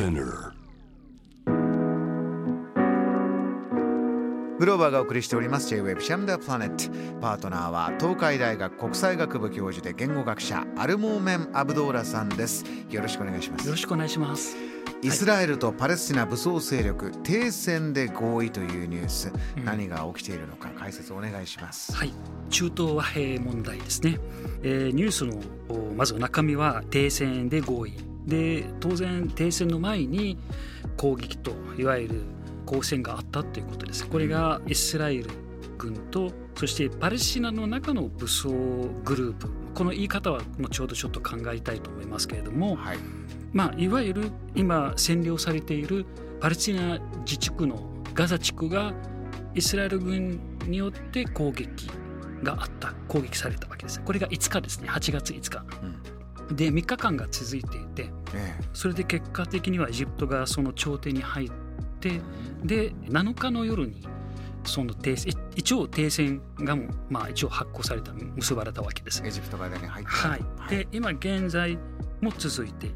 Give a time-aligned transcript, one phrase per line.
[0.00, 0.54] Spinner.
[4.58, 5.68] グローバーがお送りしております。
[5.68, 12.64] J-Web シャムダープラネットパートナーは東海大学国際学部教授で言語学者アルモーメン・アブドーラさんです。
[12.88, 13.66] よろしくお願いします。
[13.66, 14.56] よろしくお願いします。
[15.02, 19.64] イスラエルとパレスチナ武装勢力停戦で合意というニュース、うん。
[19.66, 21.94] 何が起きているのか解説お願いします。
[21.94, 22.14] はい、
[22.48, 24.18] 中東和平問題ですね。
[24.62, 25.38] えーニュースの
[25.68, 30.38] おまず中身は停戦で合意で当然停戦の前に
[30.96, 32.22] 攻撃といわゆる
[32.66, 34.06] 交戦があったということです。
[34.06, 35.26] これがイスラエル
[35.78, 38.50] 軍とそしてパレスチナの中の武装
[39.04, 39.50] グループ。
[39.74, 42.98] この言い方は後ほどちょっと考えたいと思いますけれども、はい。
[43.52, 46.04] まあ、いわゆる今占領されている
[46.40, 47.82] パレスチナ自治区の
[48.14, 48.92] ガザ地区が
[49.54, 51.88] イスラエル軍によって攻撃
[52.42, 54.00] があった攻撃されたわけです。
[54.02, 54.88] これが5日ですね。
[54.88, 55.64] 8月5日
[56.52, 61.50] で3日間が続いていてえそれで結果的にはエジプトがその頂点に入っ
[62.00, 62.20] て
[62.64, 64.06] で7日の夜に
[64.64, 69.22] その停戦い一応停戦がもう、まあ、一応発行された結ばれたわけです。
[69.24, 71.78] えエジプト側に入ってはい、で今現在
[72.20, 72.94] も続いている。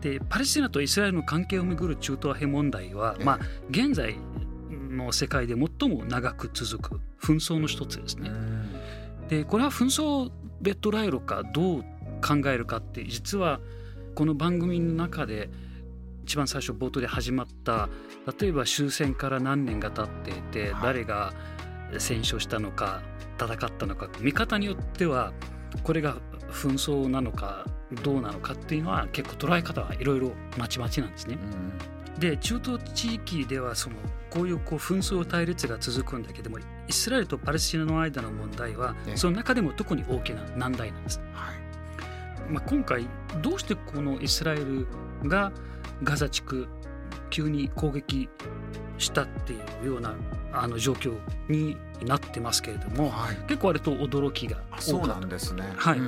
[0.00, 3.24] でパレスチナとイスラエルの関係をめぐる中東和平問題は、ええ。
[3.24, 3.38] まあ、
[3.70, 4.16] 現在
[4.90, 8.30] の世界で最も長く続く紛争の一つですね。
[8.30, 9.28] うん。
[9.28, 11.84] でこれは紛争で捉えるかどう
[12.20, 13.60] 考えるかって実は
[14.14, 15.50] この番組の中で
[16.24, 17.88] 一番最初冒頭で始まった
[18.38, 21.32] 例えば終戦から何年が経っていて、はい誰が
[21.98, 23.02] 戦勝したのか
[23.36, 25.32] 戦ったのか見方によっては
[25.82, 26.18] これが
[26.52, 27.66] 紛争なのか
[28.04, 31.36] どうなのかっていうのは結構捉え方はいろいろまちまちなんですね。
[31.42, 33.96] うんで中東地域ではその
[34.28, 41.20] こういうこう紛争対立が続くんだけどもイスラエルとパレスチナの間の問題はねその中でも特に大きな難題なんです。
[41.32, 41.59] はい
[42.50, 43.08] まあ、今回
[43.42, 44.86] どうしてこのイスラエル
[45.24, 45.52] が
[46.02, 46.68] ガザ地区
[47.30, 48.28] 急に攻撃
[48.98, 50.14] したっていうような
[50.52, 51.16] あの状況
[51.48, 53.36] になってますけれどもはい。
[53.48, 55.72] 結構割と驚きがあそうなんですね。
[55.76, 55.98] はい。
[55.98, 56.02] う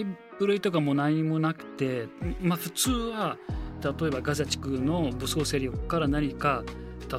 [0.00, 0.06] イ
[0.38, 2.08] ブレイとかも何もなくて、
[2.40, 3.36] まあ、普通は
[3.82, 6.64] 例えばガザ地区の武装勢力から何か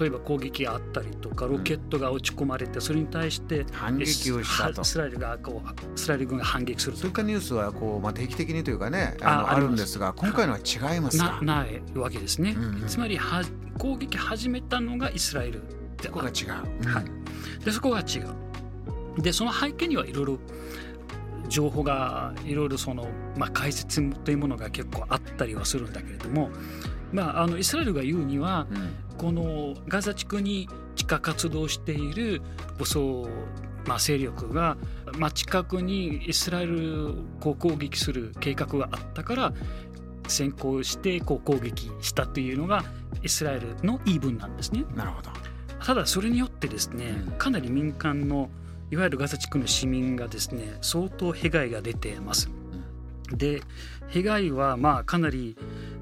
[0.00, 4.82] 例えば攻撃があったりとかロケットが落ち込まれてそれに対して反撃をしたと。
[4.82, 7.00] イスラエルがこうイスラエル軍が反撃すると。
[7.00, 11.42] そういったニュースはこう、まあ、定期的にというかねあのあるんですが今回のは違いますなか？
[11.42, 12.54] ないわけですね。
[12.56, 13.44] うんうんつまりは
[13.78, 15.62] 攻撃始めたのがイスラエル
[16.02, 17.64] でここが違う、はい。
[17.64, 18.18] でそこが違
[19.18, 19.22] う。
[19.22, 20.38] でその背景にはいろいろ
[21.48, 26.50] 情報がいろいろその、まあ、解説というものが結構あったりはするんだけれども、
[27.12, 32.40] まあ、あのイスラエルが言うにはうんうんこのガザ地区に地下活動している
[32.78, 33.28] 武装、
[33.84, 34.76] まあ、勢力が、
[35.18, 37.10] まあ、近くにイスラエル
[37.42, 39.52] を攻撃する計画があったから
[40.28, 42.84] 先行してこう攻撃したというのが
[43.22, 44.84] イスラエルの言い分なんですね。
[44.94, 45.30] なるほど
[45.84, 48.50] ただそれによってですねうんかなり民間の
[48.90, 52.50] いわゆるガザ地区の市民がですね相当被害が出ています。
[53.32, 53.62] で
[54.08, 55.56] 被害はまあかなり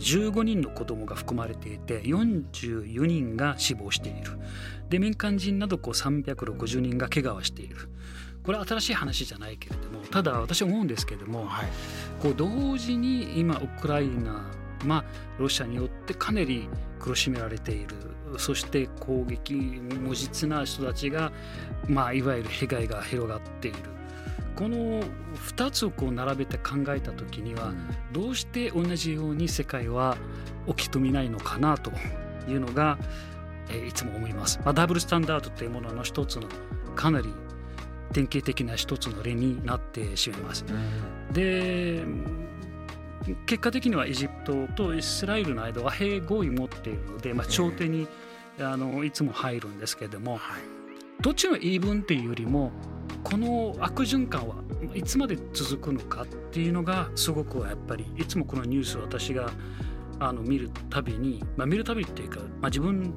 [0.00, 4.32] 15人の子供が含まれていて44人が死亡している。
[4.88, 7.76] で民間人などこう360人が怪我をしている。
[8.42, 11.68] これは新しい話じゃないけれどもただ私は思うんですけれどもはい。
[12.20, 14.50] こう同時に今ウクライナ、
[14.84, 15.04] まあ、
[15.38, 16.68] ロシアによってかなり
[16.98, 17.96] 苦しめられている。
[18.38, 21.32] そして攻撃無実な人たちが、
[21.88, 23.78] まあ、いわゆる被害が広がっている
[24.56, 25.02] この
[25.34, 27.72] 2つをこう並べて考えた時には
[28.12, 30.16] どうして同じように世界は
[30.66, 31.90] 起き止めないのかなと
[32.48, 32.98] いうのが、
[33.68, 36.48] えーいつも思います、まあ、ダブルスタンダードというものの一つの
[36.96, 37.32] かなり
[38.12, 40.64] 典型的な一つの例になってしまいます。
[40.68, 41.32] うん。
[41.32, 42.04] で
[43.46, 48.08] 結果的にはエジプトとイスラエルの間は平合意を持っているので、まあ、調停に、
[48.58, 50.62] あのいつも入るんですけれどもはい。
[51.22, 52.72] どっちの言い分っていうよりも
[53.30, 54.56] この悪循環は
[54.92, 59.50] いつまで続くのかっていうのがすごくやっぱりいつもこのニュースを私が
[60.18, 63.14] あの見るたびに、まあ、見るたびっていうか、まあ、自分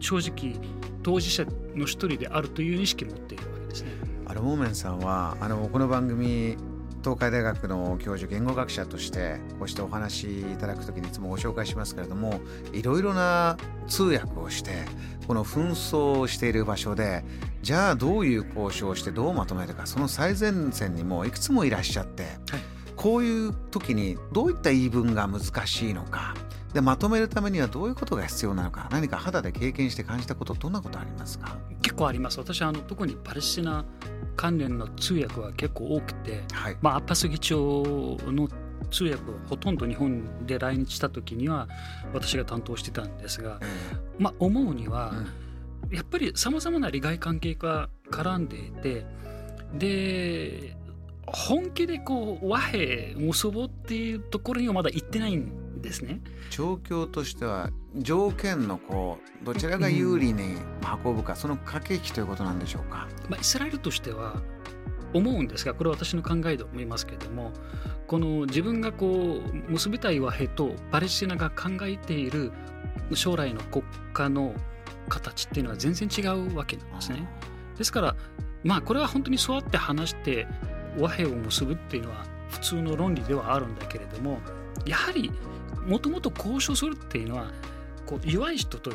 [0.00, 0.60] 正直
[1.04, 3.90] 当事者の一人であるという意識を持っているわけですね。
[4.26, 6.56] あのモーメンさんはあのこの番組
[7.04, 12.40] 東海大学の教授言語学者としてこうしてお話しいただくときにいつもご紹介しますけれども
[12.72, 14.70] いろいろな通訳をして
[15.26, 17.22] この紛争をしている場所で
[17.60, 22.24] じゃあどういう交渉をしてどうまとめるかその最前線にもいくつもいらっしゃって、
[22.96, 26.34] こういう時にどういった言い分が難しいのか
[26.74, 31.56] でまとめるためにはどういうことが必要なのか何か肌で経験して感じたことどんなことありますか？
[31.80, 32.38] 結構あります。
[32.38, 33.84] 私はあの特にパレスチナ
[34.36, 38.48] 関連の通訳は結構多くて、はい、まあ、アッパス議長の
[38.90, 41.68] 通訳をほとんど日本で来日した時には
[42.12, 43.60] 私が担当してたんですが、
[44.18, 45.14] まあ、思うには、
[45.90, 49.06] やっぱりさまざまな利害関係が絡んでいて
[49.78, 50.76] で
[51.26, 55.52] 本気でこう和平結ぼうっていうところにはまだ行ってないん
[55.84, 56.20] ですね。
[56.50, 60.56] 状況としては条件のこうどちらが有利に
[61.04, 63.08] 運ぶか、うん、その駆け引きということなんでしょうか？
[63.28, 64.42] まあ、イスラエルとしては
[65.12, 67.52] 思うんですがこれは私の考えで思いますけれども
[68.08, 72.52] この自分がこう結びたい和平とパレスチナが考えている
[73.14, 74.54] 将来の国家の
[75.08, 77.28] 形っていうのは全然違うわけなんですね。
[77.78, 78.16] ですから
[78.64, 80.46] まあこれは本当にそうやって話して
[80.98, 84.40] 和平を結ぶっていうのは普通の論理ではあるんだけれども
[84.86, 85.30] やはり
[85.86, 87.50] もともと交渉するっていうのは
[88.06, 88.90] こう弱い人と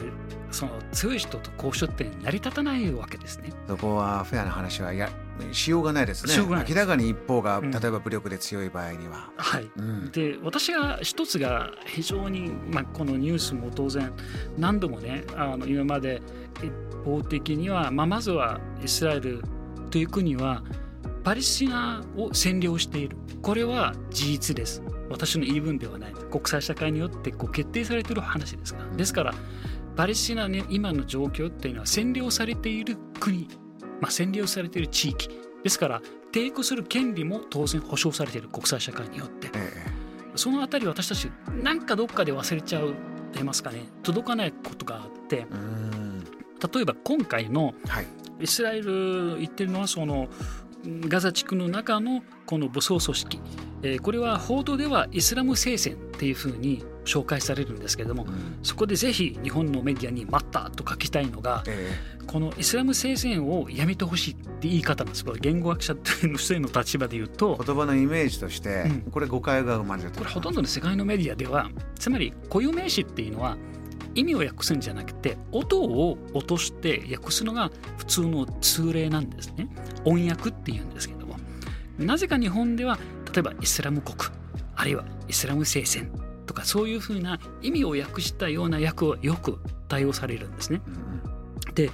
[0.51, 3.51] その強い人と交渉って成り立たないわけですね。
[3.67, 5.09] そこはフェアな話はや
[5.51, 6.45] しようがないですね。
[6.67, 9.31] 明らかに一方が、例えば武力で強い場合には。
[9.37, 14.11] はい、うん、で私が一つが非常に、まあ、このニュースも当然
[14.57, 16.21] 何度もねあの今まで
[16.61, 16.71] 一
[17.03, 19.41] 方的には、まあ、まずはイスラエル
[19.89, 20.63] という国は
[21.23, 23.17] パレスチナを占領している。
[23.41, 26.13] これは事実です私の言い分ではない。
[26.31, 28.95] 国際社会によってこう決定されている話ですから。
[28.95, 29.33] ですから
[29.95, 33.49] パレスチナの今の状況っていうのは占領されている国、
[33.99, 35.29] まあ、占領されている地域。
[35.63, 36.01] ですから
[36.31, 39.49] 抵抗する権利も当然保障されている国際社会によって、
[40.35, 41.29] そのあたり私たち
[41.61, 42.95] なんかどっかで忘れちゃうと
[43.33, 43.87] 言いますかね。
[44.03, 45.47] 届かないことがあって。
[46.73, 47.73] 例えば今回の
[48.39, 50.27] イスラエル言ってるのはその
[50.85, 53.41] ガザ地区の中のこの武装組織、
[53.81, 65.25] えー、これは報道ではイスラム聖戦っていうふうに紹介されるんですけれども、うん、そこでぜひ日本のメディアに「待った!」と書きたいのが、えー、このイスラム聖戦をやめてほしいって言い方なんです。
[65.25, 73.57] これ言語学者の人の立場で言うと言葉のイメージとして、うん、これ誤解が生まれるこれほとんどの世界のメディアではつまり固有名詞っていうのは
[74.15, 79.69] 意味を訳すんじゃなくて音を落として訳すのが普通の通例なんですね。
[80.03, 81.37] 音訳っていうんですけども。
[81.97, 84.17] なぜか日本では例えばイスラム国
[84.75, 86.11] あるいはイスラム聖戦
[86.45, 90.81] とかそういうふうな意味を訳したような訳をよく対応されるんですね。
[91.79, 91.91] で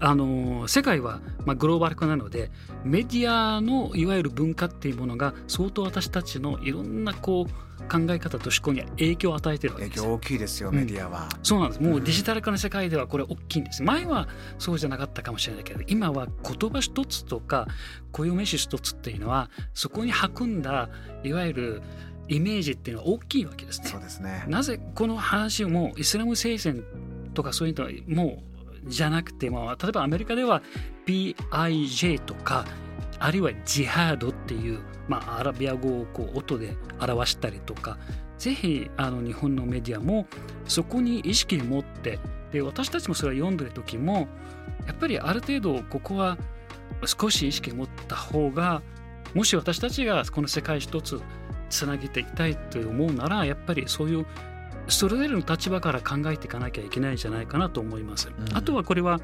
[0.00, 2.50] あの世界は、まあ、グローバル化なので
[2.82, 9.98] メディアのいわゆる文化っていうものが相当私たちのいろんなこう考え方と思考に影響を与えてるわけです。
[9.98, 11.28] 影響大きいですよ、メディアは。
[11.44, 11.82] そうなんです。
[11.82, 13.84] もうデジタル化の世界ではこれ大きいんです。
[13.84, 17.68] 前はそうじゃなかったかもしれないけど今は言葉一つとか
[18.12, 20.90] 固有名詞一つっていうのはそこに運んだ
[21.22, 21.82] いわゆる
[22.26, 23.88] イメージっていうのは大きいわけですね。
[23.88, 24.44] そうですね。
[24.48, 26.82] なぜこの話もイスラム聖戦
[27.34, 30.62] とかそういうのはもうじゃなくても例えばアメリカでは
[31.06, 32.64] PIJ とか
[33.18, 37.98] あるいはジハードっていう、まあ、アラビア語をこう音で表したりとか
[38.38, 40.26] ぜひあの日本のメディアも
[40.66, 42.20] そこに意識を持って
[42.52, 44.28] で私たちもそれを読んでる時も
[44.86, 46.38] やっぱりある程度ここは
[47.04, 48.82] 少し意識を持った方が
[49.34, 51.20] もし私たちがこの世界一つ
[51.68, 54.26] つなげていきたいと思うならやっぱりそういう
[54.88, 58.28] それぞれの立場から考えていかなきゃいけないんじゃないかなと思います。
[58.28, 59.20] うん、あとはこれは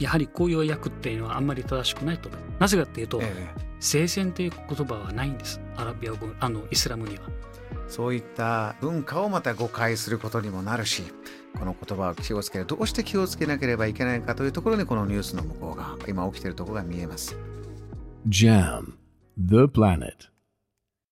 [0.00, 2.28] やはりこういう訳っていうのはあんまり正しくないと。
[2.28, 3.48] 思うなぜかっていうと、ええ、
[3.80, 5.60] 聖戦という言葉はないんです。
[5.76, 7.22] アラビア語あのイスラムには。
[7.88, 11.02] そういった文化をまた誤解することにもなるし
[11.58, 12.66] この言葉を気をつける。
[12.66, 17.36] どうして気をつけなければいけないかというところにこのニュースの向こうが今起きているところが見えます。
[18.28, 18.94] JAM
[19.38, 20.32] The Planet